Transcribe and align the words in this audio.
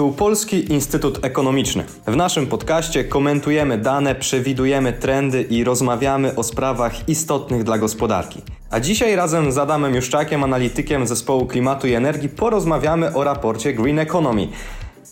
Tu 0.00 0.12
Polski 0.12 0.72
Instytut 0.72 1.24
Ekonomiczny. 1.24 1.84
W 2.06 2.16
naszym 2.16 2.46
podcaście 2.46 3.04
komentujemy 3.04 3.78
dane, 3.78 4.14
przewidujemy 4.14 4.92
trendy 4.92 5.42
i 5.42 5.64
rozmawiamy 5.64 6.36
o 6.36 6.42
sprawach 6.42 7.08
istotnych 7.08 7.64
dla 7.64 7.78
gospodarki. 7.78 8.42
A 8.70 8.80
dzisiaj 8.80 9.16
razem 9.16 9.52
z 9.52 9.58
Adamem 9.58 9.94
Juszczakiem, 9.94 10.44
analitykiem 10.44 11.06
zespołu 11.06 11.46
klimatu 11.46 11.86
i 11.86 11.92
energii, 11.92 12.28
porozmawiamy 12.28 13.14
o 13.14 13.24
raporcie 13.24 13.72
Green 13.72 13.98
Economy. 13.98 14.48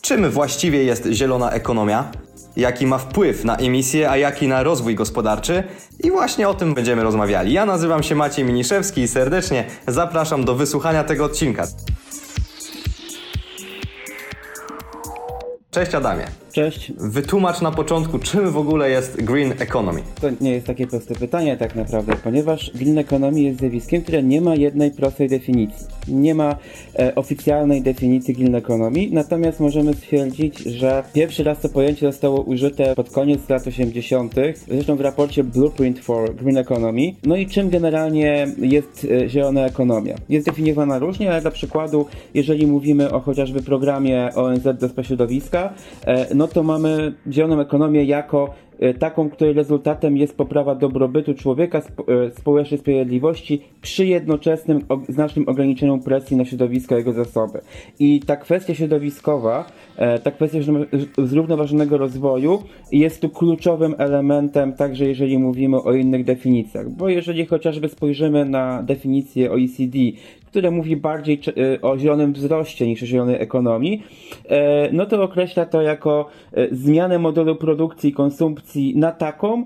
Czym 0.01 0.31
właściwie 0.31 0.85
jest 0.85 1.09
zielona 1.13 1.51
ekonomia? 1.51 2.11
Jaki 2.57 2.87
ma 2.87 2.99
wpływ 2.99 3.45
na 3.45 3.57
emisję, 3.57 4.11
a 4.11 4.17
jaki 4.17 4.49
na 4.49 4.63
rozwój 4.63 4.95
gospodarczy? 4.95 5.63
I 6.05 6.11
właśnie 6.11 6.49
o 6.49 6.55
tym 6.55 6.75
będziemy 6.75 7.03
rozmawiali. 7.03 7.53
Ja 7.53 7.67
nazywam 7.67 8.03
się 8.03 8.15
Maciej 8.15 8.45
Miniszewski 8.45 9.01
i 9.01 9.09
serdecznie 9.09 9.65
zapraszam 9.89 10.45
do 10.45 10.55
wysłuchania 10.55 11.05
tego 11.05 11.25
odcinka. 11.25 11.67
Cześć 15.79 15.95
Adamie. 15.95 16.48
Cześć. 16.53 16.93
Wytłumacz 16.97 17.61
na 17.61 17.71
początku, 17.71 18.19
czym 18.19 18.51
w 18.51 18.57
ogóle 18.57 18.91
jest 18.91 19.23
green 19.23 19.53
economy. 19.59 20.03
To 20.21 20.29
nie 20.41 20.51
jest 20.51 20.67
takie 20.67 20.87
proste 20.87 21.15
pytanie 21.15 21.57
tak 21.57 21.75
naprawdę, 21.75 22.17
ponieważ 22.25 22.71
green 22.75 22.99
economy 22.99 23.41
jest 23.41 23.59
zjawiskiem, 23.59 24.03
które 24.03 24.23
nie 24.23 24.41
ma 24.41 24.55
jednej 24.55 24.91
prostej 24.91 25.29
definicji. 25.29 25.87
Nie 26.09 26.35
ma 26.35 26.57
e, 26.99 27.15
oficjalnej 27.15 27.83
definicji 27.83 28.35
green 28.35 28.55
economy, 28.55 29.09
natomiast 29.11 29.61
możemy 29.61 29.95
stwierdzić, 29.95 30.59
że 30.59 31.03
pierwszy 31.13 31.45
raz 31.45 31.61
to 31.61 31.69
pojęcie 31.69 32.07
zostało 32.07 32.41
użyte 32.41 32.95
pod 32.95 33.11
koniec 33.11 33.49
lat 33.49 33.67
80., 33.67 34.35
zresztą 34.69 34.97
w 34.97 35.01
raporcie 35.01 35.45
Blueprint 35.45 35.99
for 35.99 36.35
Green 36.35 36.57
Economy. 36.57 37.13
No 37.25 37.37
i 37.37 37.47
czym 37.47 37.71
generalnie 37.71 38.47
jest 38.59 39.07
e, 39.11 39.29
zielona 39.29 39.67
ekonomia? 39.67 40.15
Jest 40.29 40.47
definiowana 40.47 40.99
różnie, 40.99 41.31
ale 41.31 41.41
dla 41.41 41.51
przykładu, 41.51 42.07
jeżeli 42.35 42.67
mówimy 42.67 43.13
o 43.13 43.21
chociażby 43.21 43.63
programie 43.63 44.31
ONZ 44.35 44.63
do 44.97 45.03
środowiska, 45.03 45.73
e, 46.05 46.38
no 46.39 46.49
to 46.49 46.63
mamy 46.63 47.13
zieloną 47.31 47.61
ekonomię 47.61 48.05
jako 48.05 48.55
e, 48.79 48.95
taką, 48.95 49.31
której 49.31 49.55
rezultatem 49.55 50.17
jest 50.17 50.37
poprawa 50.37 50.75
dobrobytu 50.75 51.35
człowieka, 51.35 51.79
e, 51.79 52.31
społecznej 52.31 52.81
sprawiedliwości 52.81 53.63
przy 53.83 54.07
jednoczesnym 54.07 54.81
znacznym 55.09 55.49
ograniczeniu 55.49 55.99
presji 55.99 56.37
na 56.37 56.45
środowisko 56.45 56.95
i 56.95 56.99
jego 56.99 57.13
zasoby. 57.13 57.61
I 57.99 58.21
ta 58.21 58.37
kwestia 58.37 58.75
środowiskowa, 58.75 59.65
e, 59.97 60.19
ta 60.19 60.31
kwestia 60.31 60.59
zrównoważonego 61.19 61.99
rozwoju 61.99 62.63
jest 62.93 63.21
tu 63.21 63.29
kluczowym 63.29 63.95
elementem, 63.99 64.73
także 64.73 65.05
jeżeli 65.05 65.39
mówimy 65.39 65.83
o 65.83 65.93
innych 65.93 66.25
definicjach. 66.25 66.91
Bo 66.91 67.09
jeżeli 67.09 67.47
chociażby 67.47 67.89
spojrzymy 67.89 68.45
na 68.45 68.83
definicję 68.83 69.51
OECD, 69.53 69.99
które 70.49 70.71
mówi 70.71 70.97
bardziej 70.97 71.41
e, 71.77 71.83
o 71.83 71.99
zielonym 71.99 72.33
wzroście 72.33 72.87
niż 72.87 73.03
o 73.03 73.07
zielonej 73.07 73.43
ekonomii, 73.43 74.03
e, 74.49 74.93
no 74.93 75.07
to 75.07 75.23
określa 75.23 75.67
to 75.67 75.83
jako 75.83 76.29
e, 76.53 76.75
zmianę 76.75 77.19
modelu 77.19 77.57
produkcji 77.57 78.11
i 78.11 78.13
konsumpcji 78.13 78.97
na 78.97 79.13
taką, 79.13 79.65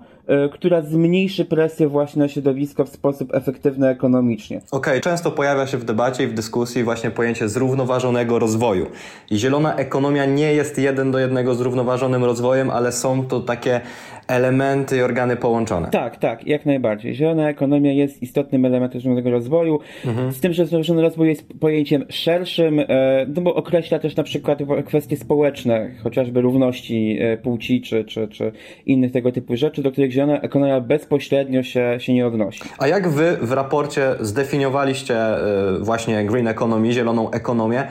która 0.53 0.83
zmniejszy 0.83 1.45
presję 1.45 1.89
właśnie 1.89 2.23
na 2.23 2.29
środowisko 2.29 2.85
w 2.85 2.89
sposób 2.89 3.35
efektywny 3.35 3.89
ekonomicznie. 3.89 4.57
Okej, 4.57 4.79
okay, 4.79 5.01
często 5.01 5.31
pojawia 5.31 5.67
się 5.67 5.79
w 5.79 5.85
debacie 5.85 6.25
i 6.25 6.27
w 6.27 6.35
dyskusji 6.35 6.85
właśnie 6.85 7.11
pojęcie 7.11 7.49
zrównoważonego 7.49 8.39
rozwoju. 8.39 8.87
I 9.31 9.37
zielona 9.37 9.77
ekonomia 9.77 10.25
nie 10.25 10.53
jest 10.53 10.79
jeden 10.79 11.11
do 11.11 11.19
jednego 11.19 11.55
zrównoważonym 11.55 12.25
rozwojem, 12.25 12.71
ale 12.71 12.93
są 12.93 13.27
to 13.27 13.41
takie 13.41 13.81
elementy 14.29 14.97
i 14.97 15.03
organy 15.03 15.37
połączone. 15.37 15.89
Tak, 15.91 16.17
tak, 16.17 16.47
jak 16.47 16.67
najbardziej. 16.67 17.15
Zielona 17.15 17.49
ekonomia 17.49 17.93
jest 17.93 18.23
istotnym 18.23 18.65
elementem 18.65 19.01
zrównoważonego 19.01 19.31
rozwoju, 19.31 19.79
mhm. 20.07 20.33
z 20.33 20.41
tym, 20.41 20.53
że 20.53 20.67
zrównoważony 20.67 21.03
rozwój 21.03 21.29
jest 21.29 21.53
pojęciem 21.61 22.05
szerszym, 22.09 22.81
e, 22.81 23.27
no 23.35 23.43
bo 23.43 23.55
określa 23.55 23.99
też 23.99 24.17
na 24.17 24.23
przykład 24.23 24.59
kwestie 24.87 25.17
społeczne, 25.17 25.91
chociażby 26.03 26.41
równości 26.41 27.19
e, 27.21 27.37
płci 27.37 27.81
czy, 27.81 28.05
czy, 28.05 28.29
czy 28.29 28.53
innych 28.87 29.13
tego 29.13 29.33
typu 29.33 29.57
rzeczy, 29.57 29.83
do 29.83 29.93
których 29.93 30.12
zielona 30.13 30.41
ekonomia 30.41 30.81
bezpośrednio 30.81 31.63
się, 31.63 31.97
się 31.99 32.15
nie 32.15 32.27
odnosi. 32.27 32.61
A 32.79 32.89
jak 32.89 33.09
wy 33.09 33.37
w 33.43 33.53
raporcie 33.53 34.15
zdefiniowaliście 34.21 35.17
e, 35.17 35.79
właśnie 35.81 36.25
green 36.25 36.49
economy, 36.49 36.93
zieloną 36.93 37.31
ekonomię, 37.31 37.87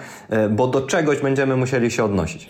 bo 0.50 0.68
do 0.68 0.81
czegoś 0.81 1.19
będziemy 1.19 1.56
musieli 1.56 1.91
się 1.91 2.03
odnosić? 2.03 2.50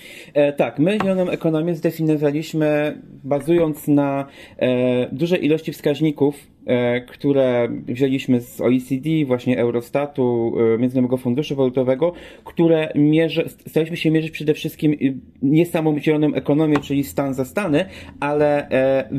Tak, 0.58 0.80
my 0.80 0.98
zieloną 1.04 1.30
ekonomię 1.30 1.76
zdefiniowaliśmy 1.76 3.02
bazując 3.24 3.88
na 3.88 4.26
e, 4.58 5.08
dużej 5.12 5.46
ilości 5.46 5.74
wskaźników, 5.74 6.36
E, 6.66 7.02
które 7.02 7.70
wzięliśmy 7.88 8.42
z 8.42 8.62
OECD, 8.62 9.10
właśnie 9.26 9.60
Eurostatu, 9.60 10.54
e, 10.58 10.78
Międzynarodowego 10.78 11.18
Funduszu 11.18 11.56
Walutowego, 11.56 12.14
które 12.44 12.92
mierzy, 12.96 13.50
staraliśmy 13.68 13.98
się 13.98 14.12
mierzyć 14.12 14.32
przede 14.32 14.54
wszystkim 14.54 14.96
nie 15.42 15.66
samą 15.66 16.00
zieloną 16.00 16.34
ekonomię, 16.34 16.78
czyli 16.78 17.04
stan 17.04 17.34
za 17.34 17.46
stany, 17.46 17.86
ale 18.20 18.70
e, 18.70 19.10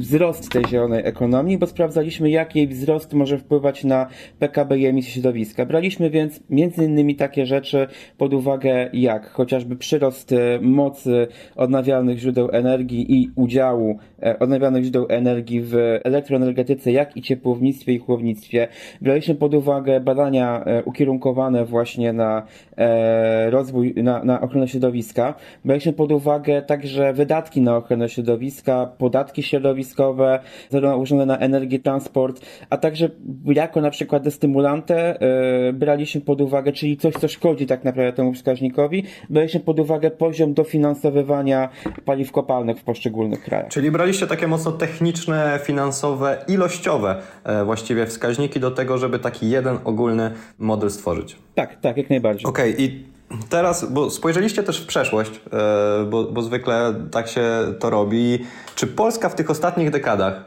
tej 0.48 0.64
zielonej 0.66 1.02
ekonomii, 1.04 1.58
bo 1.58 1.66
sprawdzaliśmy, 1.66 2.30
jak 2.30 2.56
jej 2.56 2.68
wzrost 2.68 3.12
może 3.12 3.38
wpływać 3.38 3.84
na 3.84 4.06
PKB 4.38 4.78
i 4.78 4.86
emisję 4.86 5.12
środowiska. 5.12 5.66
Braliśmy 5.66 6.10
więc 6.10 6.40
między 6.50 6.84
innymi 6.84 7.16
takie 7.16 7.46
rzeczy 7.46 7.86
pod 8.18 8.34
uwagę, 8.34 8.90
jak 8.92 9.30
chociażby 9.30 9.76
przyrost 9.76 10.34
mocy 10.60 11.26
odnawialnych 11.56 12.18
źródeł 12.18 12.48
energii 12.52 13.14
i 13.14 13.30
udziału 13.36 13.98
odnawialnych 14.40 14.82
źródeł 14.82 15.06
energii 15.08 15.60
w 15.60 15.74
elektroenergetyce, 16.04 16.92
jak 16.92 17.16
i 17.16 17.22
ciepłownictwie 17.22 17.92
i 17.92 17.98
chłownictwie. 17.98 18.68
Braliśmy 19.00 19.34
pod 19.34 19.54
uwagę 19.54 20.00
badania 20.00 20.64
e, 20.64 20.84
ukierunkowane 20.84 21.64
właśnie 21.64 22.12
na 22.12 22.42
e, 22.76 23.50
rozwój, 23.50 23.94
na, 23.96 24.24
na 24.24 24.40
ochronę 24.40 24.68
środowiska. 24.68 25.34
Braliśmy 25.64 25.92
pod 25.92 26.12
uwagę 26.12 26.62
także 26.62 27.12
wydatki 27.12 27.60
na 27.60 27.76
ochronę 27.76 28.08
środowiska, 28.08 28.86
podatki 28.98 29.42
środowiskowe, 29.42 30.31
nałożone 30.72 31.26
na 31.26 31.38
energię, 31.38 31.78
transport, 31.78 32.46
a 32.70 32.76
także 32.76 33.10
jako 33.46 33.80
na 33.80 33.90
przykład 33.90 34.34
stymulantę 34.34 35.20
e, 35.20 35.72
braliśmy 35.72 36.20
pod 36.20 36.40
uwagę, 36.40 36.72
czyli 36.72 36.96
coś, 36.96 37.14
co 37.14 37.28
szkodzi 37.28 37.66
tak 37.66 37.84
naprawdę 37.84 38.12
temu 38.12 38.32
wskaźnikowi, 38.32 39.04
braliśmy 39.30 39.60
pod 39.60 39.80
uwagę 39.80 40.10
poziom 40.10 40.54
dofinansowywania 40.54 41.68
paliw 42.04 42.32
kopalnych 42.32 42.78
w 42.78 42.84
poszczególnych 42.84 43.44
krajach. 43.44 43.68
Czyli 43.68 43.90
braliście 43.90 44.26
takie 44.26 44.46
mocno 44.46 44.72
techniczne, 44.72 45.60
finansowe, 45.64 46.44
ilościowe 46.48 47.22
E, 47.44 47.64
właściwie 47.64 48.06
wskaźniki 48.06 48.60
do 48.60 48.70
tego, 48.70 48.98
żeby 48.98 49.18
taki 49.18 49.50
jeden 49.50 49.78
ogólny 49.84 50.30
model 50.58 50.90
stworzyć. 50.90 51.36
Tak, 51.54 51.80
tak, 51.80 51.96
jak 51.96 52.10
najbardziej. 52.10 52.46
Okej, 52.46 52.72
okay, 52.72 52.84
i 52.84 53.11
teraz, 53.48 53.92
bo 53.92 54.10
spojrzeliście 54.10 54.62
też 54.62 54.80
w 54.80 54.86
przeszłość, 54.86 55.30
e, 55.52 56.04
bo, 56.04 56.24
bo 56.24 56.42
zwykle 56.42 56.94
tak 57.10 57.28
się 57.28 57.44
to 57.78 57.90
robi. 57.90 58.38
Czy 58.74 58.86
Polska 58.86 59.28
w 59.28 59.34
tych 59.34 59.50
ostatnich 59.50 59.90
dekadach 59.90 60.44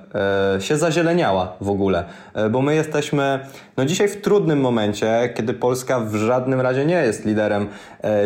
e, 0.56 0.62
się 0.62 0.78
zazieleniała 0.78 1.56
w 1.62 1.70
ogóle? 1.70 2.04
Bo 2.52 2.62
my 2.62 2.76
jesteśmy 2.76 3.40
no 3.78 3.86
dzisiaj 3.86 4.08
w 4.08 4.22
trudnym 4.22 4.62
momencie, 4.62 5.34
kiedy 5.36 5.54
Polska 5.54 6.00
w 6.00 6.16
żadnym 6.16 6.62
razie 6.62 6.86
nie 6.86 6.96
jest 6.96 7.26
liderem 7.26 7.68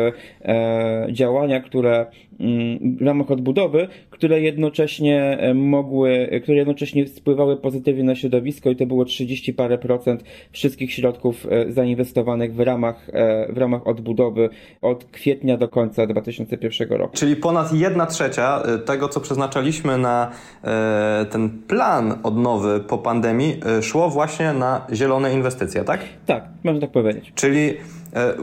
e, 0.43 1.07
działania, 1.13 1.61
które 1.61 2.07
mm, 2.41 2.97
w 2.97 3.03
ramach 3.03 3.31
odbudowy, 3.31 3.89
które 4.23 4.41
jednocześnie 4.41 5.39
e, 5.41 5.55
mogły, 5.55 6.41
które 6.43 6.59
jednocześnie 6.59 7.07
wpływały 7.07 7.57
pozytywnie 7.57 8.05
na 8.05 8.15
środowisko 8.15 8.71
i 8.71 8.77
to 8.77 8.87
było 8.87 9.05
30 9.05 9.55
parę 9.55 9.79
procent 9.79 10.25
wszystkich 10.53 10.93
środków 10.93 11.47
e, 11.51 11.73
zainwestowanych 11.73 12.55
w 12.55 12.61
ramach, 12.61 13.09
e, 13.13 13.53
w 13.53 13.59
ramach 13.59 13.87
odbudowy 13.87 14.49
od 14.83 15.05
kwietnia 15.05 15.57
do 15.57 15.69
końca 15.69 16.07
2001 16.07 16.89
roku. 16.89 17.17
Czyli 17.17 17.37
ponad 17.37 17.73
jedna 17.73 18.07
trzecia 18.07 18.63
e, 18.63 18.79
tego, 18.79 19.09
co 19.09 19.21
przeznaczaliśmy 19.21 19.99
na 19.99 20.31
e, 20.65 21.27
ten 21.31 21.51
plan 21.69 22.19
odnowy 22.23 22.81
po 22.81 22.99
pandemii, 22.99 23.61
e, 23.79 23.83
szło 23.83 24.11
właśnie 24.11 24.53
na 24.53 24.87
zielone 24.93 25.35
inwestycje, 25.35 25.85
tak? 25.85 26.01
Tak, 26.27 26.45
można 26.65 26.81
tak 26.81 26.91
powiedzieć. 26.91 27.33
Czyli, 27.35 27.75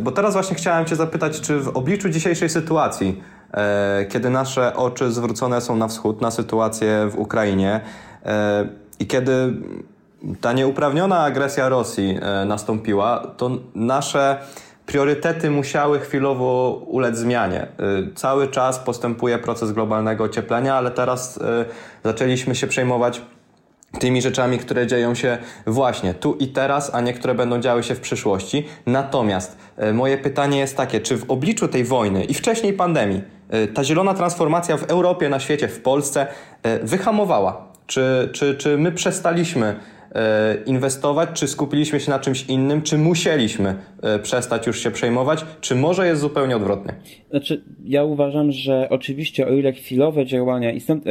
bo 0.01 0.11
teraz 0.11 0.33
właśnie 0.33 0.55
chciałem 0.55 0.85
Cię 0.85 0.95
zapytać, 0.95 1.41
czy 1.41 1.59
w 1.59 1.67
obliczu 1.67 2.09
dzisiejszej 2.09 2.49
sytuacji, 2.49 3.21
E, 3.38 3.38
kiedy 4.09 4.29
nasze 4.29 4.75
oczy 4.75 5.11
zwrócone 5.11 5.61
są 5.61 5.75
na 5.75 5.87
wschód, 5.87 6.21
na 6.21 6.31
sytuację 6.31 7.09
w 7.11 7.19
Ukrainie 7.19 7.81
e, 8.25 8.67
i 8.99 9.07
kiedy 9.07 9.53
ta 10.41 10.53
nieuprawniona 10.53 11.19
agresja 11.19 11.69
Rosji 11.69 12.17
e, 12.21 12.45
nastąpiła, 12.45 13.27
to 13.37 13.51
nasze 13.75 14.37
priorytety 14.85 15.51
musiały 15.51 15.99
chwilowo 15.99 16.81
ulec 16.87 17.17
zmianie. 17.17 17.67
Cały 18.15 18.47
czas 18.47 18.79
postępuje 18.79 19.37
proces 19.37 19.71
globalnego 19.71 20.23
ocieplenia, 20.23 20.75
ale 20.75 20.91
teraz 20.91 21.39
zaczęliśmy 22.03 22.55
się 22.55 22.67
przejmować 22.67 23.21
tymi 23.99 24.21
rzeczami, 24.21 24.57
które 24.59 24.87
dzieją 24.87 25.15
się 25.15 25.37
właśnie 25.67 26.13
tu 26.13 26.33
i 26.33 26.47
teraz, 26.47 26.95
a 26.95 27.01
nie 27.01 27.13
które 27.13 27.35
będą 27.35 27.59
działy 27.59 27.83
się 27.83 27.95
w 27.95 27.99
przyszłości. 27.99 28.67
Natomiast 28.85 29.57
moje 29.93 30.17
pytanie 30.17 30.59
jest 30.59 30.77
takie, 30.77 30.99
czy 30.99 31.17
w 31.17 31.31
obliczu 31.31 31.67
tej 31.67 31.83
wojny 31.83 32.23
i 32.23 32.33
wcześniej 32.33 32.73
pandemii, 32.73 33.21
E, 33.21 33.38
ta 33.73 33.83
zielona 33.83 34.13
transformacja 34.13 34.77
w 34.77 34.83
Europie, 34.83 35.29
na 35.29 35.39
świecie, 35.39 35.67
w 35.67 35.81
Polsce 35.81 36.27
e, 36.63 36.79
wyhamowała? 36.79 37.69
Czy, 37.87 38.29
czy, 38.33 38.55
czy 38.55 38.77
my 38.77 38.91
przestaliśmy 38.91 39.75
E, 39.75 39.98
inwestować, 40.65 41.29
czy 41.33 41.47
skupiliśmy 41.47 41.99
się 41.99 42.11
na 42.11 42.19
czymś 42.19 42.45
innym, 42.45 42.81
czy 42.81 42.97
musieliśmy 42.97 43.75
e, 44.01 44.19
przestać 44.19 44.67
już 44.67 44.83
się 44.83 44.91
przejmować, 44.91 45.45
czy 45.61 45.75
może 45.75 46.07
jest 46.07 46.21
zupełnie 46.21 46.55
odwrotnie? 46.55 46.93
Znaczy, 47.29 47.63
ja 47.83 48.03
uważam, 48.03 48.51
że 48.51 48.87
oczywiście 48.89 49.47
o 49.47 49.53
ile 49.53 49.73
chwilowe 49.73 50.25
działania 50.25 50.71
i 50.71 50.79
stąd, 50.79 51.03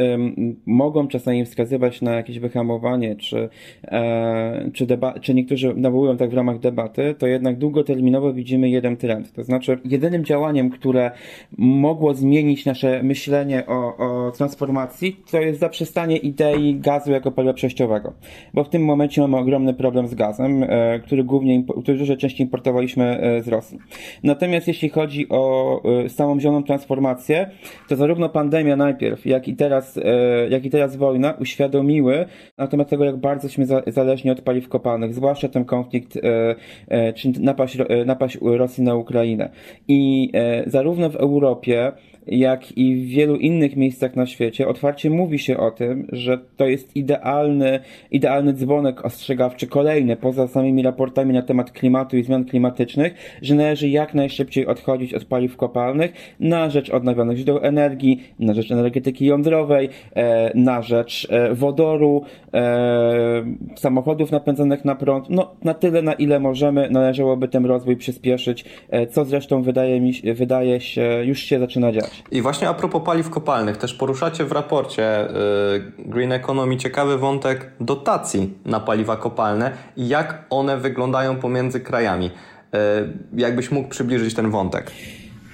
mogą 0.65 1.07
czasami 1.07 1.45
wskazywać 1.45 2.01
na 2.01 2.11
jakieś 2.11 2.39
wyhamowanie, 2.39 3.15
czy, 3.15 3.49
e, 3.83 4.71
czy, 4.73 4.85
deba- 4.85 5.19
czy 5.19 5.33
niektórzy 5.33 5.73
nawołują 5.75 6.17
tak 6.17 6.29
w 6.29 6.33
ramach 6.33 6.59
debaty, 6.59 7.15
to 7.17 7.27
jednak 7.27 7.57
długoterminowo 7.57 8.33
widzimy 8.33 8.69
jeden 8.69 8.97
trend. 8.97 9.33
To 9.33 9.43
znaczy, 9.43 9.79
jedynym 9.85 10.25
działaniem, 10.25 10.69
które 10.69 11.11
mogło 11.57 12.13
zmienić 12.13 12.65
nasze 12.65 13.03
myślenie 13.03 13.63
o, 13.67 13.97
o 13.97 14.31
transformacji, 14.31 15.23
to 15.31 15.41
jest 15.41 15.59
zaprzestanie 15.59 16.17
idei 16.17 16.75
gazu 16.79 17.11
jako 17.11 17.31
paliwa 17.31 17.53
przejściowego. 17.53 18.13
Bo 18.53 18.63
w 18.63 18.69
tym 18.69 18.88
momencie 18.89 19.21
mamy 19.21 19.37
ogromny 19.37 19.73
problem 19.73 20.07
z 20.07 20.15
gazem, 20.15 20.63
e, 20.63 20.99
który 20.99 21.23
głównie, 21.23 21.63
który 21.83 21.97
dużo 21.97 22.17
częściej 22.17 22.45
importowaliśmy 22.45 23.21
e, 23.21 23.41
z 23.41 23.47
Rosji. 23.47 23.79
Natomiast 24.23 24.67
jeśli 24.67 24.89
chodzi 24.89 25.29
o 25.29 25.81
e, 26.05 26.09
samą 26.09 26.39
zieloną 26.39 26.63
transformację, 26.63 27.49
to 27.89 27.95
zarówno 27.95 28.29
pandemia 28.29 28.75
najpierw, 28.75 29.25
jak 29.25 29.47
i 29.47 29.55
teraz, 29.55 29.99
jak 30.49 30.65
i 30.65 30.69
teraz 30.69 30.95
wojna 30.95 31.33
uświadomiły 31.39 32.25
na 32.57 32.67
temat 32.67 32.89
tego, 32.89 33.05
jak 33.05 33.17
bardzo 33.17 33.47
jesteśmy 33.47 33.81
zależni 33.87 34.31
od 34.31 34.41
paliw 34.41 34.69
kopalnych, 34.69 35.13
zwłaszcza 35.13 35.49
ten 35.49 35.65
konflikt, 35.65 36.13
czy 37.15 37.31
napaść, 37.39 37.77
napaść 38.05 38.37
Rosji 38.41 38.83
na 38.83 38.95
Ukrainę. 38.95 39.49
I 39.87 40.31
zarówno 40.67 41.09
w 41.09 41.15
Europie, 41.15 41.91
jak 42.31 42.77
i 42.77 42.95
w 42.95 43.07
wielu 43.07 43.35
innych 43.35 43.75
miejscach 43.75 44.15
na 44.15 44.25
świecie 44.25 44.67
otwarcie 44.67 45.09
mówi 45.09 45.39
się 45.39 45.57
o 45.57 45.71
tym, 45.71 46.07
że 46.11 46.39
to 46.57 46.67
jest 46.67 46.95
idealny, 46.95 47.79
idealny 48.11 48.53
dzwonek 48.53 49.05
ostrzegawczy 49.05 49.67
kolejny, 49.67 50.15
poza 50.15 50.47
samymi 50.47 50.83
raportami 50.83 51.33
na 51.33 51.41
temat 51.41 51.71
klimatu 51.71 52.17
i 52.17 52.23
zmian 52.23 52.45
klimatycznych, 52.45 53.13
że 53.41 53.55
należy 53.55 53.89
jak 53.89 54.13
najszybciej 54.13 54.67
odchodzić 54.67 55.13
od 55.13 55.25
paliw 55.25 55.57
kopalnych 55.57 56.35
na 56.39 56.69
rzecz 56.69 56.89
odnawialnych 56.89 57.37
źródeł 57.37 57.59
energii, 57.63 58.23
na 58.39 58.53
rzecz 58.53 58.71
energetyki 58.71 59.25
jądrowej, 59.25 59.89
e, 60.15 60.51
na 60.57 60.81
rzecz 60.81 61.27
e, 61.29 61.53
wodoru, 61.53 62.23
e, 62.53 63.45
samochodów 63.75 64.31
napędzanych 64.31 64.85
na 64.85 64.95
prąd. 64.95 65.29
No, 65.29 65.55
na 65.63 65.73
tyle, 65.73 66.01
na 66.01 66.13
ile 66.13 66.39
możemy, 66.39 66.89
należałoby 66.89 67.47
ten 67.47 67.65
rozwój 67.65 67.97
przyspieszyć, 67.97 68.65
co 69.09 69.25
zresztą 69.25 69.61
wydaje 69.61 70.01
mi 70.01 70.13
wydaje 70.33 70.81
się, 70.81 71.21
już 71.25 71.39
się 71.39 71.59
zaczyna 71.59 71.91
dziać. 71.91 72.18
I 72.31 72.41
właśnie 72.41 72.69
a 72.69 72.73
propos 72.73 73.01
paliw 73.05 73.29
kopalnych, 73.29 73.77
też 73.77 73.93
poruszacie 73.93 74.45
w 74.45 74.51
raporcie 74.51 75.29
y, 75.29 75.33
Green 75.97 76.31
Economy 76.31 76.77
ciekawy 76.77 77.17
wątek 77.17 77.71
dotacji 77.79 78.57
na 78.65 78.79
paliwa 78.79 79.17
kopalne 79.17 79.71
i 79.97 80.07
jak 80.07 80.45
one 80.49 80.77
wyglądają 80.77 81.35
pomiędzy 81.35 81.79
krajami. 81.79 82.25
Y, 82.25 83.39
jakbyś 83.41 83.71
mógł 83.71 83.89
przybliżyć 83.89 84.33
ten 84.33 84.51
wątek? 84.51 84.91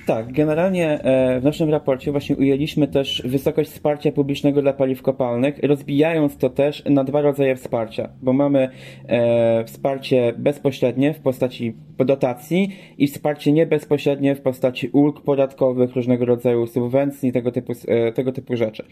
Tak, 0.05 0.31
generalnie 0.31 1.03
e, 1.03 1.39
w 1.39 1.43
naszym 1.43 1.69
raporcie 1.69 2.11
właśnie 2.11 2.35
ujęliśmy 2.35 2.87
też 2.87 3.21
wysokość 3.25 3.69
wsparcia 3.69 4.11
publicznego 4.11 4.61
dla 4.61 4.73
paliw 4.73 5.01
kopalnych, 5.01 5.59
rozbijając 5.63 6.37
to 6.37 6.49
też 6.49 6.83
na 6.85 7.03
dwa 7.03 7.21
rodzaje 7.21 7.55
wsparcia, 7.55 8.09
bo 8.21 8.33
mamy 8.33 8.69
e, 9.07 9.63
wsparcie 9.63 10.33
bezpośrednie 10.37 11.13
w 11.13 11.19
postaci 11.19 11.73
dotacji 11.97 12.69
i 12.97 13.07
wsparcie 13.07 13.51
niebezpośrednie 13.51 14.35
w 14.35 14.41
postaci 14.41 14.89
ulg 14.89 15.21
podatkowych, 15.21 15.95
różnego 15.95 16.25
rodzaju 16.25 16.67
subwencji, 16.67 17.31
tego 17.31 17.51
typu, 17.51 17.73
e, 17.87 18.11
tego 18.11 18.31
typu 18.31 18.55
rzeczy. 18.55 18.83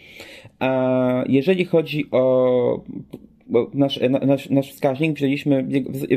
A 0.60 1.24
jeżeli 1.28 1.66
chodzi 1.66 2.06
o 2.12 2.84
bo 3.54 3.70
nasz, 3.74 4.00
nasz, 4.22 4.50
nasz 4.50 4.72
wskaźnik 4.72 5.16
wzięliśmy 5.16 5.66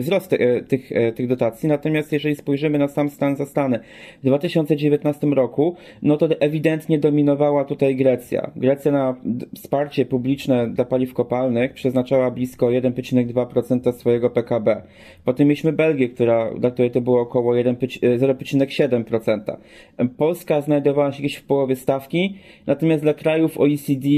wzrost 0.00 0.32
e, 0.32 0.62
tych, 0.62 0.92
e, 0.92 1.12
tych 1.12 1.26
dotacji, 1.26 1.68
natomiast 1.68 2.12
jeżeli 2.12 2.36
spojrzymy 2.36 2.78
na 2.78 2.88
sam 2.88 3.10
stan 3.10 3.36
za 3.36 3.46
stany 3.46 3.78
w 4.22 4.26
2019 4.26 5.26
roku, 5.26 5.76
no 6.02 6.16
to 6.16 6.28
ewidentnie 6.40 6.98
dominowała 6.98 7.64
tutaj 7.64 7.96
Grecja. 7.96 8.50
Grecja 8.56 8.92
na 8.92 9.16
wsparcie 9.54 10.06
publiczne 10.06 10.70
dla 10.70 10.84
paliw 10.84 11.14
kopalnych 11.14 11.72
przeznaczała 11.72 12.30
blisko 12.30 12.66
1,2% 12.66 13.92
swojego 13.92 14.30
PKB. 14.30 14.82
Potem 15.24 15.46
mieliśmy 15.46 15.72
Belgię, 15.72 16.08
która, 16.08 16.54
dla 16.54 16.70
której 16.70 16.90
to 16.90 17.00
było 17.00 17.20
około 17.20 17.54
0,7%. 17.54 19.56
E, 19.96 20.08
Polska 20.08 20.60
znajdowała 20.60 21.12
się 21.12 21.18
gdzieś 21.18 21.36
w 21.36 21.44
połowie 21.44 21.76
stawki, 21.76 22.34
natomiast 22.66 23.02
dla 23.02 23.14
krajów 23.14 23.60
OECD 23.60 24.08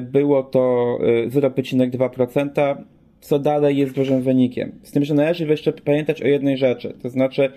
było 0.00 0.42
to 0.42 0.98
0,2% 1.28 2.41
co 3.20 3.38
dalej 3.38 3.76
jest 3.76 3.94
dużym 3.94 4.22
wynikiem. 4.22 4.72
Z 4.82 4.92
tym, 4.92 5.04
że 5.04 5.14
należy 5.14 5.46
jeszcze 5.46 5.72
pamiętać 5.72 6.22
o 6.22 6.26
jednej 6.26 6.56
rzeczy, 6.58 6.94
to 7.02 7.10
znaczy 7.10 7.52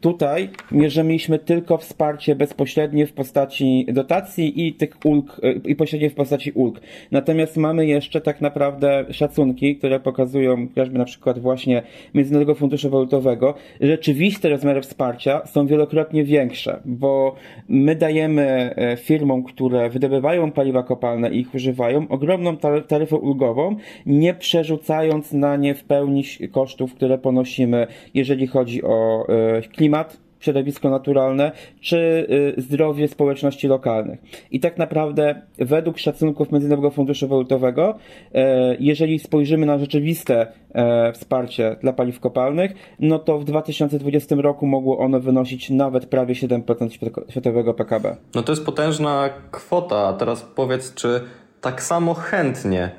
tutaj 0.00 0.48
mierzyliśmy 0.72 1.38
tylko 1.38 1.78
wsparcie 1.78 2.34
bezpośrednie 2.36 3.06
w 3.06 3.12
postaci 3.12 3.86
dotacji 3.92 4.66
i 4.66 4.72
tych 4.72 4.96
ulg, 5.04 5.40
e, 5.42 5.52
i 5.52 5.76
pośrednie 5.76 6.10
w 6.10 6.14
postaci 6.14 6.52
ulg. 6.52 6.80
Natomiast 7.10 7.56
mamy 7.56 7.86
jeszcze 7.86 8.20
tak 8.20 8.40
naprawdę 8.40 9.04
szacunki, 9.10 9.76
które 9.76 10.00
pokazują 10.00 10.68
chociażby 10.68 10.98
na 10.98 11.04
przykład 11.04 11.38
właśnie 11.38 11.82
Międzynarodowego 12.14 12.58
Funduszu 12.58 12.90
Walutowego, 12.90 13.54
rzeczywiste 13.80 14.48
rozmiary 14.48 14.80
wsparcia 14.80 15.46
są 15.46 15.66
wielokrotnie 15.66 16.24
większe, 16.24 16.80
bo 16.84 17.34
my 17.68 17.94
dajemy 17.94 18.74
e, 18.76 18.96
firmom, 18.96 19.44
które 19.44 19.90
wydobywają 19.90 20.52
paliwa 20.52 20.82
kopalne 20.82 21.30
i 21.30 21.40
ich 21.40 21.54
używają, 21.54 22.08
ogromną 22.08 22.56
taryfę 22.88 23.16
ulgową, 23.16 23.76
nie 24.06 24.34
przerzucając 24.34 25.32
na 25.32 25.56
nie 25.56 25.74
w 25.74 25.84
pełni 25.84 26.24
kosztów, 26.52 26.94
które 26.94 27.18
ponosimy, 27.18 27.86
jeżeli 28.14 28.46
chodzi 28.46 28.82
o 28.82 29.26
klimat, 29.62 30.24
środowisko 30.44 30.90
naturalne, 30.90 31.52
czy 31.80 32.26
y, 32.58 32.62
zdrowie 32.62 33.08
społeczności 33.08 33.68
lokalnych. 33.68 34.20
I 34.50 34.60
tak 34.60 34.78
naprawdę 34.78 35.42
według 35.58 35.98
szacunków 35.98 36.52
Międzynarodowego 36.52 36.94
Funduszu 36.94 37.28
Walutowego, 37.28 37.98
e, 38.34 38.76
jeżeli 38.80 39.18
spojrzymy 39.18 39.66
na 39.66 39.78
rzeczywiste 39.78 40.46
e, 40.74 41.12
wsparcie 41.12 41.76
dla 41.80 41.92
paliw 41.92 42.20
kopalnych, 42.20 42.74
no 42.98 43.18
to 43.18 43.38
w 43.38 43.44
2020 43.44 44.36
roku 44.36 44.66
mogło 44.66 44.98
ono 44.98 45.20
wynosić 45.20 45.70
nawet 45.70 46.06
prawie 46.06 46.34
7% 46.34 46.88
światowego 47.30 47.74
PKB. 47.74 48.16
No 48.34 48.42
to 48.42 48.52
jest 48.52 48.64
potężna 48.64 49.30
kwota. 49.50 50.12
Teraz 50.12 50.42
powiedz, 50.42 50.94
czy 50.94 51.20
tak 51.60 51.82
samo 51.82 52.14
chętnie, 52.14 52.90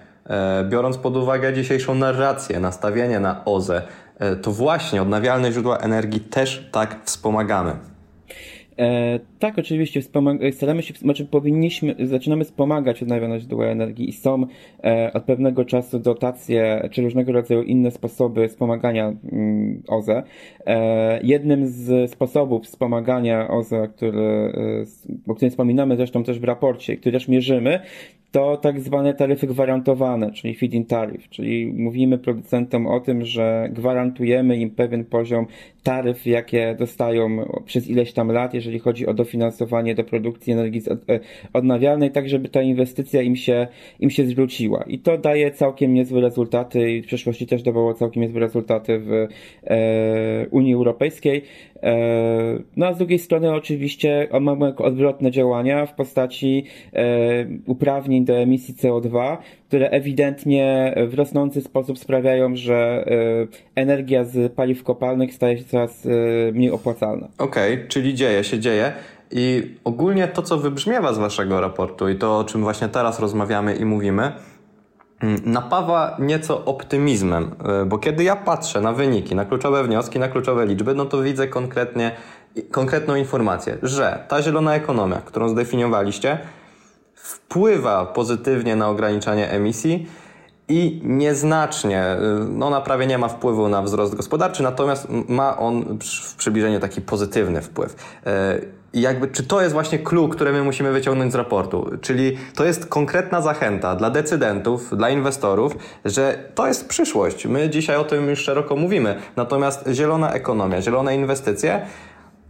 biorąc 0.70 0.98
pod 0.98 1.18
uwagę 1.18 1.54
dzisiejszą 1.54 1.96
narrację, 1.96 2.60
nastawienie 2.60 3.20
na 3.20 3.46
OZE, 3.46 3.82
to 4.42 4.52
właśnie 4.52 5.02
odnawialne 5.02 5.52
źródła 5.52 5.78
energii 5.78 6.20
też 6.20 6.70
tak 6.72 6.98
wspomagamy. 7.04 7.76
E, 8.80 9.20
tak, 9.40 9.60
oczywiście 9.60 10.02
staramy 10.52 10.84
się, 10.84 10.94
znaczy 10.94 11.26
powinniśmy, 11.26 11.96
zaczynamy 12.00 12.46
wspomagać 12.46 13.04
odnawialne 13.04 13.40
źródła 13.40 13.66
energii 13.66 14.10
i 14.10 14.14
są 14.14 14.46
e, 14.84 15.14
od 15.14 15.24
pewnego 15.24 15.66
czasu 15.66 16.00
dotacje 16.00 16.90
czy 16.92 17.02
różnego 17.02 17.32
rodzaju 17.32 17.64
inne 17.64 17.92
sposoby 17.92 18.48
wspomagania 18.48 19.14
mm, 19.32 19.84
OZE. 19.88 20.24
E, 20.66 21.20
jednym 21.24 21.68
z 21.68 22.12
sposobów 22.12 22.64
wspomagania 22.64 23.48
OZE, 23.48 23.88
który, 23.96 24.54
e, 25.28 25.32
o 25.32 25.36
którym 25.36 25.52
wspominamy 25.52 25.96
zresztą 25.98 26.24
też 26.24 26.40
w 26.40 26.44
raporcie, 26.44 26.98
który 26.98 27.12
też 27.12 27.28
mierzymy, 27.28 27.80
to 28.36 28.58
tak 28.58 28.80
zwane 28.80 29.14
taryfy 29.14 29.48
gwarantowane, 29.48 30.32
czyli 30.32 30.56
feed-in 30.56 30.86
tariff, 30.86 31.30
czyli 31.30 31.74
mówimy 31.74 32.18
producentom 32.18 32.88
o 32.88 33.00
tym, 33.00 33.26
że 33.26 33.70
gwarantujemy 33.72 34.58
im 34.58 34.70
pewien 34.70 35.06
poziom 35.06 35.48
taryf, 35.86 36.26
jakie 36.26 36.76
dostają 36.80 37.46
przez 37.66 37.88
ileś 37.88 38.14
tam 38.14 38.32
lat, 38.32 38.54
jeżeli 38.54 38.80
chodzi 38.80 39.08
o 39.08 39.14
dofinansowanie 39.14 39.96
do 39.96 40.04
produkcji 40.04 40.54
energii 40.54 40.82
e, 41.10 41.20
odnawialnej, 41.54 42.12
tak 42.12 42.30
żeby 42.30 42.50
ta 42.50 42.62
inwestycja 42.62 43.22
im 43.22 43.36
się, 43.36 43.68
im 44.00 44.10
się 44.10 44.26
zwróciła. 44.26 44.84
I 44.88 45.00
to 45.00 45.18
daje 45.18 45.52
całkiem 45.52 45.94
niezłe 45.94 46.22
rezultaty 46.22 46.92
i 46.92 47.02
w 47.02 47.06
przeszłości 47.06 47.48
też 47.48 47.64
dawało 47.64 47.94
całkiem 47.94 48.24
niezłe 48.24 48.40
rezultaty 48.40 49.00
w 49.00 49.28
e, 49.64 50.48
Unii 50.52 50.74
Europejskiej. 50.74 51.42
E, 51.84 51.96
no 52.78 52.88
a 52.88 52.94
z 52.94 52.98
drugiej 52.98 53.20
strony 53.20 53.54
oczywiście 53.54 54.28
mamy 54.42 54.76
odwrotne 54.76 55.32
działania 55.32 55.86
w 55.86 55.96
postaci 55.96 56.64
e, 56.94 57.46
uprawnień 57.66 58.26
do 58.26 58.38
emisji 58.38 58.74
CO2, 58.74 59.38
które 59.76 59.90
ewidentnie 59.90 60.96
w 61.08 61.14
rosnący 61.14 61.62
sposób 61.62 62.00
sprawiają, 62.00 62.56
że 62.56 62.76
e, 62.76 63.82
energia 63.82 64.24
z 64.24 64.54
paliw 64.54 64.84
kopalnych 64.84 65.34
staje 65.34 65.58
się 65.58 65.64
coraz 65.64 66.08
mniej 66.54 66.72
opłacalna. 66.72 67.28
Okej, 67.38 67.74
okay, 67.74 67.88
czyli 67.88 68.14
dzieje 68.14 68.44
się, 68.44 68.60
dzieje. 68.60 68.94
I 69.32 69.76
ogólnie 69.84 70.28
to, 70.28 70.42
co 70.42 70.58
wybrzmiewa 70.58 71.14
z 71.14 71.18
waszego 71.18 71.62
raportu 71.62 72.10
i 72.10 72.16
to, 72.16 72.38
o 72.38 72.44
czym 72.44 72.62
właśnie 72.62 72.88
teraz 72.88 73.20
rozmawiamy 73.20 73.76
i 73.76 73.86
mówimy, 73.86 74.32
Mm, 75.24 75.42
napawa 75.46 76.18
nieco 76.20 76.66
optymizmem, 76.66 77.52
e, 77.82 77.86
bo 77.86 77.98
kiedy 77.98 78.24
ja 78.24 78.36
patrzę 78.36 78.82
na 78.82 78.94
wyniki, 78.94 79.36
na 79.36 79.46
kluczowe 79.46 79.84
wnioski, 79.84 80.20
na 80.20 80.28
kluczowe 80.28 80.66
liczby, 80.66 80.96
no 80.96 81.06
to 81.06 81.22
widzę 81.22 81.48
konkretnie, 81.48 82.12
konkretną 82.72 83.16
informację, 83.16 83.78
że 83.84 84.26
ta 84.28 84.42
zielona 84.42 84.76
ekonomia, 84.76 85.22
którą 85.26 85.50
zdefiniowaliście, 85.50 86.38
wpływa 87.26 88.06
pozytywnie 88.06 88.76
na 88.76 88.90
ograniczanie 88.90 89.52
emisji 89.52 90.08
i 90.68 91.02
nieznacznie, 91.04 92.02
e, 92.02 92.20
no 92.50 92.70
na 92.70 92.82
prawie 92.82 93.08
nie 93.08 93.18
ma 93.18 93.28
wpływu 93.28 93.70
na 93.70 93.82
wzrost 93.82 94.16
gospodarczy, 94.16 94.64
natomiast 94.64 95.08
ma 95.28 95.58
on 95.58 96.00
w 96.30 96.36
przybliżeniu 96.36 96.80
taki 96.80 97.02
pozytywny 97.02 97.62
wpływ. 97.62 97.96
I 98.94 99.02
jakby, 99.02 99.28
czy 99.28 99.44
to 99.44 99.62
jest 99.62 99.74
właśnie 99.74 100.00
clue, 100.00 100.30
które 100.30 100.52
my 100.52 100.64
musimy 100.64 100.92
wyciągnąć 100.92 101.32
z 101.32 101.36
raportu? 101.36 101.90
Czyli 102.02 102.38
to 102.56 102.66
jest 102.66 102.86
konkretna 102.86 103.42
zachęta 103.42 103.96
dla 103.96 104.10
decydentów, 104.10 104.98
dla 104.98 105.10
inwestorów, 105.10 105.76
że 106.06 106.50
to 106.56 106.68
jest 106.68 106.88
przyszłość. 106.88 107.46
My 107.46 107.70
dzisiaj 107.70 107.98
o 107.98 108.04
tym 108.04 108.30
już 108.30 108.40
szeroko 108.40 108.76
mówimy. 108.76 109.16
Natomiast 109.36 109.88
zielona 109.92 110.34
ekonomia, 110.34 110.82
zielone 110.82 111.16
inwestycje, 111.16 111.86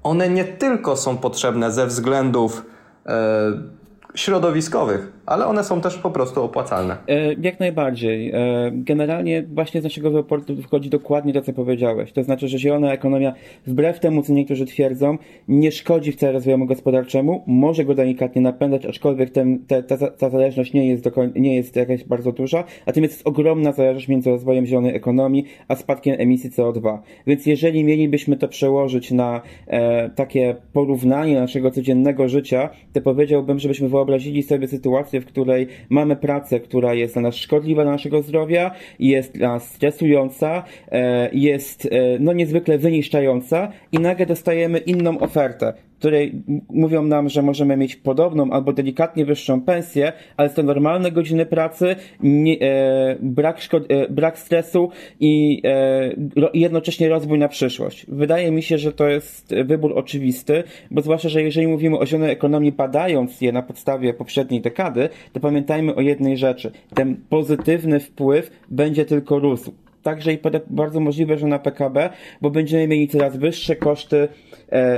one 0.03 0.29
nie 0.29 0.44
tylko 0.44 0.96
są 0.96 1.17
potrzebne 1.17 1.72
ze 1.72 1.88
względów 1.88 2.65
e, 3.05 3.75
środowiskowych, 4.16 5.12
ale 5.26 5.46
one 5.46 5.64
są 5.64 5.82
też 5.82 5.98
po 5.98 6.12
prostu 6.12 6.44
opłacalne. 6.44 6.98
E, 7.08 7.34
jak 7.34 7.60
najbardziej. 7.60 8.32
E, 8.32 8.72
generalnie 8.74 9.44
właśnie 9.44 9.82
z 9.82 9.84
naszego 9.84 10.12
raportu 10.12 10.56
wychodzi 10.56 10.90
dokładnie 10.90 11.34
to, 11.34 11.42
co 11.42 11.54
powiedziałeś. 11.54 12.12
To 12.12 12.24
znaczy, 12.24 12.48
że 12.48 12.60
zielona 12.60 12.94
ekonomia, 12.94 13.34
wbrew 13.68 14.00
temu, 14.00 14.24
co 14.24 14.34
niektórzy 14.34 14.66
twierdzą, 14.66 15.18
nie 15.48 15.72
szkodzi 15.72 16.12
wcale 16.12 16.32
rozwojowi 16.32 16.66
gospodarczemu, 16.66 17.44
może 17.48 17.86
go 17.86 17.96
delikatnie 17.96 18.42
napędzać, 18.42 18.86
aczkolwiek 18.86 19.30
ten, 19.30 19.60
te, 19.68 19.84
ta, 19.84 19.98
ta 19.98 20.30
zależność 20.30 20.74
nie 20.74 20.88
jest, 20.88 21.04
dokoń, 21.04 21.32
nie 21.36 21.56
jest 21.56 21.76
jakaś 21.76 22.04
bardzo 22.04 22.32
duża, 22.32 22.64
natomiast 22.88 23.14
jest 23.14 23.28
ogromna 23.28 23.72
zależność 23.72 24.08
między 24.08 24.30
rozwojem 24.30 24.66
zielonej 24.66 24.96
ekonomii, 24.96 25.46
a 25.68 25.76
spadkiem 25.76 26.16
emisji 26.20 26.52
CO2. 26.52 26.98
Więc 27.28 27.46
jeżeli 27.46 27.84
mielibyśmy 27.84 28.38
to 28.38 28.48
przełożyć 28.48 29.12
na 29.12 29.42
e, 29.68 30.10
takie 30.10 30.56
porównanie 30.74 31.40
naszego 31.40 31.72
codziennego 31.72 32.30
życia, 32.30 32.70
to 32.94 33.02
powiedziałbym, 33.02 33.60
żebyśmy 33.60 33.90
wyobrazili 34.06 34.44
sobie 34.44 34.68
sytuację, 34.68 35.22
w 35.22 35.26
której 35.26 35.68
mamy 35.90 36.16
pracę, 36.16 36.60
która 36.60 36.94
jest 36.94 37.14
dla 37.14 37.22
nas 37.22 37.36
szkodliwa 37.36 37.84
dla 37.84 37.92
naszego 37.92 38.22
zdrowia, 38.22 38.72
jest 39.00 39.38
dla 39.38 39.48
nas 39.48 39.68
stresująca, 39.68 40.64
e, 40.92 41.30
jest 41.34 41.86
e, 41.86 41.90
no 42.20 42.34
niezwykle 42.34 42.78
wyniszczająca 42.78 43.72
i 43.92 44.00
nagle 44.00 44.26
dostajemy 44.26 44.78
inną 44.80 45.20
ofertę 45.20 45.74
której 46.00 46.44
mówią 46.70 47.04
nam, 47.04 47.30
że 47.30 47.42
możemy 47.42 47.78
mieć 47.78 47.96
podobną 47.96 48.52
albo 48.52 48.74
delikatnie 48.74 49.25
wyższą 49.25 49.62
pensję, 49.62 50.14
ale 50.38 50.50
są 50.50 50.64
normalne 50.64 51.12
godziny 51.12 51.46
pracy, 51.46 51.96
nie, 52.20 52.62
e, 52.62 53.18
brak, 53.22 53.60
szko- 53.60 53.86
e, 53.90 54.10
brak 54.10 54.40
stresu 54.40 54.90
i 55.20 55.62
e, 55.66 56.10
ro, 56.36 56.50
jednocześnie 56.54 57.10
rozwój 57.10 57.40
na 57.40 57.48
przyszłość. 57.48 58.06
Wydaje 58.08 58.52
mi 58.52 58.64
się, 58.64 58.78
że 58.78 58.92
to 58.92 59.08
jest 59.08 59.56
wybór 59.66 59.98
oczywisty, 59.98 60.64
bo 60.92 61.02
zwłaszcza, 61.02 61.30
że 61.30 61.44
jeżeli 61.44 61.68
mówimy 61.68 61.98
o 61.98 62.06
zielonej 62.06 62.32
ekonomii, 62.32 62.72
badając 62.72 63.42
je 63.42 63.52
na 63.52 63.62
podstawie 63.62 64.14
poprzedniej 64.14 64.62
dekady, 64.62 65.10
to 65.34 65.40
pamiętajmy 65.40 65.96
o 65.96 66.02
jednej 66.02 66.38
rzeczy. 66.38 66.72
Ten 66.94 67.18
pozytywny 67.30 68.00
wpływ 68.00 68.52
będzie 68.70 69.06
tylko 69.06 69.40
rósł 69.40 69.72
także 70.06 70.34
i 70.34 70.40
bardzo 70.68 71.00
możliwe, 71.00 71.38
że 71.38 71.48
na 71.48 71.60
PKB, 71.60 72.10
bo 72.42 72.50
będziemy 72.50 72.88
mieli 72.88 73.08
coraz 73.08 73.38
wyższe 73.38 73.75
koszty 73.75 74.28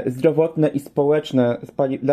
zdrowotne 0.05 0.67
i 0.67 0.79
społeczne, 0.79 1.57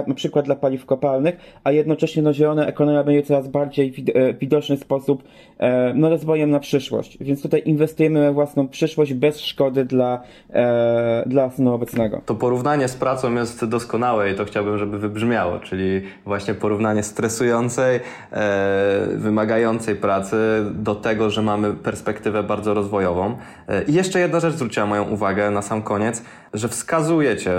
na 0.07 0.15
przykład 0.15 0.45
dla 0.45 0.57
paliw 0.57 0.87
kopalnych, 0.87 1.37
a 1.65 1.73
jednocześnie 1.73 2.23
no, 2.23 2.33
zielona 2.33 2.67
ekonomia 2.67 3.05
będzie 3.05 3.23
coraz 3.23 3.49
bardziej 3.49 3.93
w 3.93 3.99
e, 3.99 4.35
widoczny 4.35 4.77
sposób 4.77 5.23
e, 5.59 5.95
no, 5.95 6.09
rozwojem 6.09 6.51
na 6.51 6.61
przyszłość. 6.61 7.19
Więc 7.21 7.43
tutaj 7.43 7.63
inwestujemy 7.65 8.21
we 8.21 8.33
własną 8.33 8.69
przyszłość 8.69 9.15
bez 9.15 9.41
szkody 9.41 9.85
dla, 9.85 10.23
e, 10.51 11.25
dla 11.27 11.51
stanu 11.51 11.75
obecnego. 11.75 12.21
To 12.27 12.35
porównanie 12.35 12.89
z 12.89 12.97
pracą 12.97 13.35
jest 13.35 13.65
doskonałe 13.65 14.31
i 14.31 14.35
to 14.35 14.45
chciałbym, 14.45 14.79
żeby 14.79 14.99
wybrzmiało, 14.99 15.59
czyli 15.59 16.03
właśnie 16.25 16.55
porównanie 16.55 17.03
stresującej, 17.03 18.01
e, 18.33 19.07
wymagającej 19.15 19.97
pracy 19.97 20.37
do 20.75 20.95
tego, 20.95 21.31
że 21.31 21.43
mamy 21.43 21.73
perspektywę 21.73 22.43
bardzo 22.43 22.75
rozwojową. 22.75 23.37
E, 23.69 23.83
I 23.83 23.95
jeszcze 23.95 24.21
jedna 24.21 24.41
rzecz 24.41 24.55
zwróciła 24.55 24.87
moją 24.87 25.11
uwagę 25.11 25.51
na 25.51 25.63
sam 25.63 25.83
koniec, 25.83 26.23
że 26.55 26.69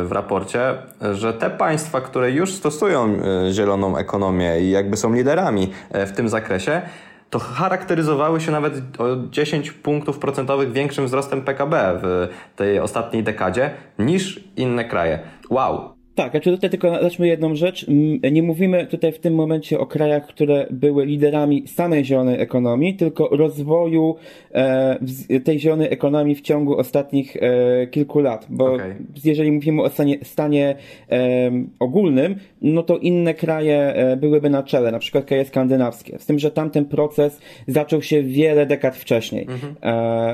w 0.03 0.11
raporcie, 0.11 0.73
że 1.13 1.33
te 1.33 1.49
państwa, 1.49 2.01
które 2.01 2.31
już 2.31 2.53
stosują 2.53 3.17
e, 3.47 3.53
zieloną 3.53 3.97
ekonomię 3.97 4.61
i 4.61 4.71
jakby 4.71 4.97
są 4.97 5.13
liderami 5.13 5.71
e, 5.91 6.05
w 6.05 6.11
tym 6.11 6.29
zakresie, 6.29 6.81
to 7.29 7.39
charakteryzowały 7.39 8.41
się 8.41 8.51
nawet 8.51 8.73
o 8.97 9.05
10 9.29 9.71
punktów 9.71 10.19
procentowych 10.19 10.71
większym 10.71 11.05
wzrostem 11.05 11.41
PKB 11.41 11.99
w 12.03 12.27
tej 12.55 12.79
ostatniej 12.79 13.23
dekadzie 13.23 13.71
niż 13.99 14.43
inne 14.55 14.85
kraje. 14.85 15.19
Wow, 15.49 15.94
tak, 16.15 16.31
znaczy 16.31 16.51
tutaj 16.51 16.69
tylko 16.69 17.01
zacznijmy 17.01 17.27
jedną 17.27 17.55
rzecz. 17.55 17.85
Nie 18.31 18.43
mówimy 18.43 18.87
tutaj 18.87 19.11
w 19.11 19.19
tym 19.19 19.35
momencie 19.35 19.79
o 19.79 19.85
krajach, 19.85 20.27
które 20.27 20.67
były 20.71 21.05
liderami 21.05 21.67
samej 21.67 22.05
zielonej 22.05 22.41
ekonomii, 22.41 22.93
tylko 22.93 23.27
rozwoju 23.31 24.15
e, 24.51 24.99
tej 25.43 25.59
zielonej 25.59 25.87
ekonomii 25.93 26.35
w 26.35 26.41
ciągu 26.41 26.77
ostatnich 26.77 27.37
e, 27.37 27.87
kilku 27.87 28.19
lat. 28.19 28.47
Bo 28.49 28.73
okay. 28.73 28.95
jeżeli 29.25 29.51
mówimy 29.51 29.81
o 29.81 29.89
stanie, 29.89 30.17
stanie 30.23 30.75
e, 31.11 31.51
ogólnym, 31.79 32.35
no 32.61 32.83
to 32.83 32.97
inne 32.97 33.33
kraje 33.33 33.95
byłyby 34.17 34.49
na 34.49 34.63
czele, 34.63 34.91
na 34.91 34.99
przykład 34.99 35.25
kraje 35.25 35.45
skandynawskie. 35.45 36.19
Z 36.19 36.25
tym, 36.25 36.39
że 36.39 36.51
tamten 36.51 36.85
proces 36.85 37.41
zaczął 37.67 38.01
się 38.01 38.23
wiele 38.23 38.65
dekad 38.65 38.95
wcześniej. 38.95 39.47
Mhm. 39.49 39.75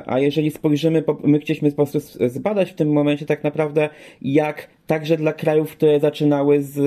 A 0.06 0.20
jeżeli 0.20 0.52
spojrzymy, 0.52 1.04
my 1.24 1.40
chcieliśmy 1.40 1.70
po 1.72 1.76
prostu 1.76 2.00
zbadać 2.30 2.72
w 2.72 2.74
tym 2.74 2.92
momencie 2.92 3.26
tak 3.26 3.44
naprawdę, 3.44 3.90
jak 4.22 4.68
także 4.88 5.18
dla 5.18 5.34
krajów 5.34 5.71
które 5.72 6.00
zaczynały 6.00 6.62
z, 6.62 6.78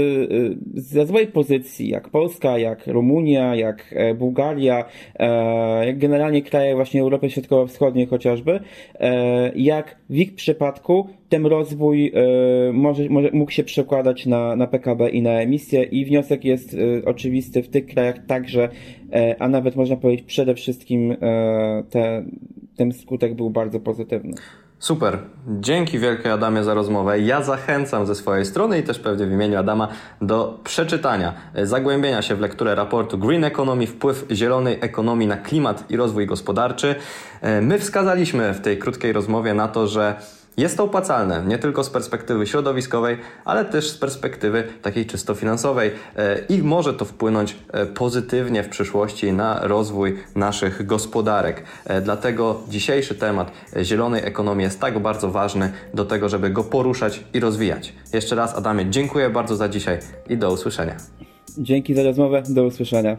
ze 0.74 1.06
złej 1.06 1.26
pozycji, 1.26 1.88
jak 1.88 2.08
Polska, 2.08 2.58
jak 2.58 2.86
Rumunia, 2.86 3.56
jak 3.56 3.94
Bułgaria, 4.18 4.84
jak 5.86 5.98
generalnie 5.98 6.42
kraje 6.42 6.74
właśnie 6.74 7.00
Europy 7.00 7.30
Środkowo-Wschodniej 7.30 8.06
chociażby, 8.06 8.60
jak 9.56 9.96
w 10.10 10.16
ich 10.16 10.34
przypadku 10.34 11.08
ten 11.28 11.46
rozwój 11.46 12.12
może, 12.72 13.08
może 13.08 13.30
mógł 13.32 13.50
się 13.50 13.64
przekładać 13.64 14.26
na, 14.26 14.56
na 14.56 14.66
PKB 14.66 15.10
i 15.10 15.22
na 15.22 15.30
emisję 15.30 15.82
i 15.82 16.04
wniosek 16.04 16.44
jest 16.44 16.76
oczywisty 17.04 17.62
w 17.62 17.68
tych 17.68 17.86
krajach 17.86 18.26
także, 18.26 18.68
a 19.38 19.48
nawet 19.48 19.76
można 19.76 19.96
powiedzieć 19.96 20.26
przede 20.26 20.54
wszystkim 20.54 21.16
te, 21.90 22.24
ten 22.76 22.92
skutek 22.92 23.34
był 23.34 23.50
bardzo 23.50 23.80
pozytywny. 23.80 24.34
Super. 24.84 25.18
Dzięki 25.46 25.98
wielkie 25.98 26.32
Adamie 26.32 26.64
za 26.64 26.74
rozmowę. 26.74 27.20
Ja 27.20 27.42
zachęcam 27.42 28.06
ze 28.06 28.14
swojej 28.14 28.46
strony 28.46 28.78
i 28.78 28.82
też 28.82 28.98
pewnie 28.98 29.26
w 29.26 29.32
imieniu 29.32 29.58
Adama 29.58 29.88
do 30.20 30.60
przeczytania, 30.64 31.32
zagłębienia 31.62 32.22
się 32.22 32.34
w 32.34 32.40
lekturę 32.40 32.74
raportu 32.74 33.18
Green 33.18 33.44
Economy, 33.44 33.86
wpływ 33.86 34.26
zielonej 34.30 34.78
ekonomii 34.80 35.28
na 35.28 35.36
klimat 35.36 35.90
i 35.90 35.96
rozwój 35.96 36.26
gospodarczy. 36.26 36.94
My 37.62 37.78
wskazaliśmy 37.78 38.54
w 38.54 38.60
tej 38.60 38.78
krótkiej 38.78 39.12
rozmowie 39.12 39.54
na 39.54 39.68
to, 39.68 39.86
że 39.86 40.14
jest 40.56 40.76
to 40.76 40.84
opłacalne 40.84 41.44
nie 41.46 41.58
tylko 41.58 41.84
z 41.84 41.90
perspektywy 41.90 42.46
środowiskowej, 42.46 43.18
ale 43.44 43.64
też 43.64 43.90
z 43.90 43.98
perspektywy 43.98 44.64
takiej 44.82 45.06
czysto 45.06 45.34
finansowej 45.34 45.90
e, 46.16 46.38
i 46.48 46.62
może 46.62 46.94
to 46.94 47.04
wpłynąć 47.04 47.56
e, 47.72 47.86
pozytywnie 47.86 48.62
w 48.62 48.68
przyszłości 48.68 49.32
na 49.32 49.60
rozwój 49.62 50.16
naszych 50.34 50.86
gospodarek. 50.86 51.64
E, 51.84 52.00
dlatego 52.00 52.60
dzisiejszy 52.68 53.14
temat 53.14 53.52
zielonej 53.82 54.22
ekonomii 54.24 54.64
jest 54.64 54.80
tak 54.80 54.98
bardzo 54.98 55.30
ważny 55.30 55.72
do 55.94 56.04
tego, 56.04 56.28
żeby 56.28 56.50
go 56.50 56.64
poruszać 56.64 57.24
i 57.34 57.40
rozwijać. 57.40 57.92
Jeszcze 58.12 58.36
raz 58.36 58.54
Adamie, 58.54 58.90
dziękuję 58.90 59.30
bardzo 59.30 59.56
za 59.56 59.68
dzisiaj 59.68 59.98
i 60.28 60.36
do 60.36 60.52
usłyszenia. 60.52 60.96
Dzięki 61.58 61.94
za 61.94 62.02
rozmowę, 62.02 62.42
do 62.48 62.64
usłyszenia. 62.64 63.16